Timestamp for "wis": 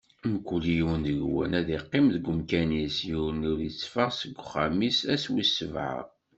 5.33-5.51